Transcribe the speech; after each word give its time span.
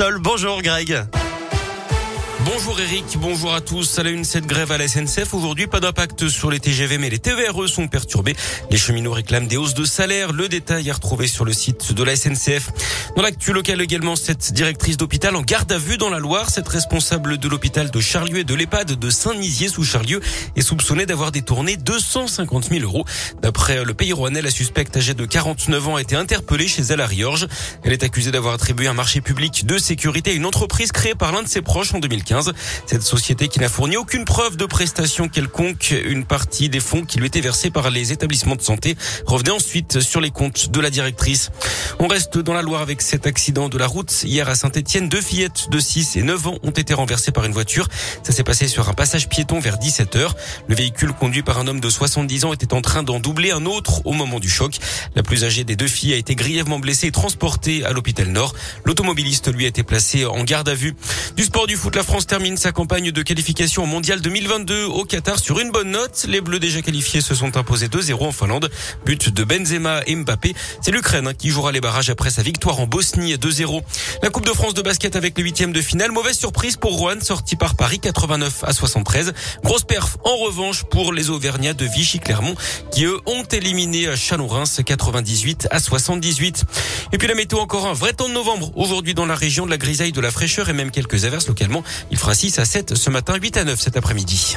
Bonjour 0.00 0.62
Greg. 0.62 1.17
Bonjour 2.50 2.80
Eric, 2.80 3.04
bonjour 3.20 3.52
à 3.52 3.60
tous. 3.60 3.98
À 3.98 4.02
la 4.02 4.08
une, 4.08 4.24
cette 4.24 4.46
grève 4.46 4.72
à 4.72 4.78
la 4.78 4.88
SNCF. 4.88 5.34
Aujourd'hui, 5.34 5.66
pas 5.66 5.80
d'impact 5.80 6.28
sur 6.28 6.50
les 6.50 6.58
TGV, 6.58 6.96
mais 6.96 7.10
les 7.10 7.18
TVRE 7.18 7.68
sont 7.68 7.88
perturbés. 7.88 8.34
Les 8.70 8.78
cheminots 8.78 9.12
réclament 9.12 9.46
des 9.46 9.58
hausses 9.58 9.74
de 9.74 9.84
salaire. 9.84 10.32
Le 10.32 10.48
détail 10.48 10.88
est 10.88 10.92
retrouvé 10.92 11.28
sur 11.28 11.44
le 11.44 11.52
site 11.52 11.92
de 11.92 12.02
la 12.02 12.16
SNCF. 12.16 12.70
Dans 13.16 13.22
l'actu 13.22 13.52
local 13.52 13.82
également, 13.82 14.16
cette 14.16 14.54
directrice 14.54 14.96
d'hôpital 14.96 15.36
en 15.36 15.42
garde 15.42 15.70
à 15.70 15.76
vue 15.76 15.98
dans 15.98 16.08
la 16.08 16.18
Loire. 16.18 16.48
Cette 16.48 16.68
responsable 16.68 17.36
de 17.36 17.48
l'hôpital 17.48 17.90
de 17.90 18.00
Charlieu 18.00 18.38
et 18.38 18.44
de 18.44 18.54
l'EHPAD 18.54 18.92
de 18.98 19.10
Saint-Nizier 19.10 19.68
sous 19.68 19.84
Charlieu 19.84 20.22
est 20.56 20.62
soupçonnée 20.62 21.04
d'avoir 21.04 21.32
détourné 21.32 21.76
250 21.76 22.70
000 22.70 22.80
euros. 22.82 23.04
D'après 23.42 23.84
le 23.84 23.92
pays 23.92 24.14
rouennais, 24.14 24.40
la 24.40 24.50
suspecte 24.50 24.96
âgée 24.96 25.12
de 25.12 25.26
49 25.26 25.88
ans 25.88 25.96
a 25.96 26.00
été 26.00 26.16
interpellée 26.16 26.66
chez 26.66 26.82
elle 26.82 27.02
à 27.02 27.06
Riorges. 27.06 27.46
Elle 27.84 27.92
est 27.92 28.04
accusée 28.04 28.30
d'avoir 28.30 28.54
attribué 28.54 28.86
un 28.86 28.94
marché 28.94 29.20
public 29.20 29.66
de 29.66 29.76
sécurité 29.76 30.30
à 30.30 30.34
une 30.34 30.46
entreprise 30.46 30.92
créée 30.92 31.14
par 31.14 31.32
l'un 31.32 31.42
de 31.42 31.48
ses 31.48 31.60
proches 31.60 31.92
en 31.92 31.98
2015. 31.98 32.37
Cette 32.86 33.02
société 33.02 33.48
qui 33.48 33.60
n'a 33.60 33.68
fourni 33.68 33.96
aucune 33.96 34.24
preuve 34.24 34.56
de 34.56 34.66
prestation 34.66 35.28
quelconque, 35.28 35.94
une 36.04 36.24
partie 36.24 36.68
des 36.68 36.80
fonds 36.80 37.04
qui 37.04 37.18
lui 37.18 37.26
étaient 37.26 37.40
versés 37.40 37.70
par 37.70 37.90
les 37.90 38.12
établissements 38.12 38.56
de 38.56 38.62
santé 38.62 38.96
revenait 39.26 39.50
ensuite 39.50 40.00
sur 40.00 40.20
les 40.20 40.30
comptes 40.30 40.70
de 40.70 40.80
la 40.80 40.90
directrice. 40.90 41.50
On 41.98 42.06
reste 42.06 42.38
dans 42.38 42.54
la 42.54 42.62
Loire 42.62 42.82
avec 42.82 43.02
cet 43.02 43.26
accident 43.26 43.68
de 43.68 43.78
la 43.78 43.86
route. 43.86 44.22
Hier 44.22 44.48
à 44.48 44.54
Saint-Etienne, 44.54 45.08
deux 45.08 45.20
fillettes 45.20 45.68
de 45.70 45.78
6 45.78 46.16
et 46.16 46.22
9 46.22 46.46
ans 46.46 46.58
ont 46.62 46.70
été 46.70 46.94
renversées 46.94 47.32
par 47.32 47.44
une 47.44 47.52
voiture. 47.52 47.88
Ça 48.22 48.32
s'est 48.32 48.44
passé 48.44 48.68
sur 48.68 48.88
un 48.88 48.94
passage 48.94 49.28
piéton 49.28 49.58
vers 49.58 49.78
17 49.78 50.16
heures. 50.16 50.36
Le 50.68 50.74
véhicule 50.74 51.12
conduit 51.12 51.42
par 51.42 51.58
un 51.58 51.66
homme 51.66 51.80
de 51.80 51.90
70 51.90 52.44
ans 52.44 52.52
était 52.52 52.72
en 52.72 52.80
train 52.80 53.02
d'en 53.02 53.18
doubler 53.20 53.50
un 53.50 53.66
autre 53.66 54.06
au 54.06 54.12
moment 54.12 54.38
du 54.38 54.48
choc. 54.48 54.78
La 55.16 55.22
plus 55.22 55.44
âgée 55.44 55.64
des 55.64 55.76
deux 55.76 55.88
filles 55.88 56.12
a 56.12 56.16
été 56.16 56.34
grièvement 56.34 56.78
blessée 56.78 57.08
et 57.08 57.12
transportée 57.12 57.84
à 57.84 57.92
l'hôpital 57.92 58.28
Nord. 58.28 58.54
L'automobiliste 58.84 59.52
lui 59.52 59.64
a 59.64 59.68
été 59.68 59.82
placé 59.82 60.24
en 60.24 60.44
garde 60.44 60.68
à 60.68 60.74
vue. 60.74 60.94
Du 61.36 61.44
sport 61.44 61.66
du 61.66 61.76
foot, 61.76 61.96
la 61.96 62.04
France 62.04 62.26
termine 62.28 62.58
sa 62.58 62.72
campagne 62.72 63.10
de 63.10 63.22
qualification 63.22 63.84
au 63.84 63.86
mondial 63.86 64.20
2022 64.20 64.84
au 64.84 65.06
Qatar 65.06 65.38
sur 65.38 65.60
une 65.60 65.70
bonne 65.70 65.92
note. 65.92 66.26
Les 66.28 66.42
Bleus 66.42 66.58
déjà 66.58 66.82
qualifiés 66.82 67.22
se 67.22 67.34
sont 67.34 67.56
imposés 67.56 67.86
2-0 67.86 68.22
en 68.22 68.32
Finlande. 68.32 68.70
But 69.06 69.30
de 69.30 69.44
Benzema 69.44 70.02
et 70.06 70.14
Mbappé. 70.14 70.54
C'est 70.82 70.90
l'Ukraine 70.90 71.32
qui 71.32 71.48
jouera 71.48 71.72
les 71.72 71.80
barrages 71.80 72.10
après 72.10 72.28
sa 72.28 72.42
victoire 72.42 72.80
en 72.80 72.86
Bosnie 72.86 73.34
2-0. 73.36 73.80
La 74.22 74.28
Coupe 74.28 74.44
de 74.44 74.52
France 74.52 74.74
de 74.74 74.82
basket 74.82 75.16
avec 75.16 75.38
le 75.38 75.44
huitième 75.44 75.72
de 75.72 75.80
finale. 75.80 76.12
Mauvaise 76.12 76.36
surprise 76.36 76.76
pour 76.76 76.98
Rouen, 76.98 77.18
sorti 77.22 77.56
par 77.56 77.76
Paris 77.76 77.98
89 77.98 78.62
à 78.62 78.74
73. 78.74 79.32
Grosse 79.64 79.84
perf 79.84 80.18
en 80.22 80.36
revanche 80.36 80.84
pour 80.84 81.14
les 81.14 81.30
Auvergnats 81.30 81.72
de 81.72 81.86
Vichy-Clermont 81.86 82.56
qui 82.92 83.06
eux 83.06 83.18
ont 83.24 83.44
éliminé 83.44 84.14
Chalon-Reims 84.14 84.82
98 84.84 85.68
à 85.70 85.80
78. 85.80 86.64
Et 87.12 87.16
puis 87.16 87.26
la 87.26 87.34
météo 87.34 87.58
encore 87.58 87.86
un 87.86 87.94
vrai 87.94 88.12
temps 88.12 88.28
de 88.28 88.34
novembre 88.34 88.70
aujourd'hui 88.76 89.14
dans 89.14 89.24
la 89.24 89.34
région 89.34 89.64
de 89.64 89.70
la 89.70 89.78
grisaille 89.78 90.12
de 90.12 90.20
la 90.20 90.30
fraîcheur 90.30 90.68
et 90.68 90.74
même 90.74 90.90
quelques 90.90 91.24
averses 91.24 91.48
localement. 91.48 91.82
Il 92.10 92.16
fera 92.16 92.34
6 92.34 92.58
à 92.58 92.64
7 92.64 92.94
ce 92.94 93.10
matin, 93.10 93.36
8 93.36 93.56
à 93.58 93.64
9 93.64 93.80
cet 93.80 93.96
après-midi. 93.96 94.56